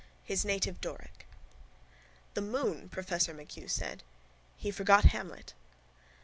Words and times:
_HIS 0.23 0.43
NATIVE 0.43 0.81
DORIC 0.81 1.27
—The 2.33 2.41
moon, 2.41 2.89
professor 2.89 3.35
MacHugh 3.35 3.69
said. 3.69 4.01
He 4.57 4.71
forgot 4.71 5.03
Hamlet. 5.05 5.53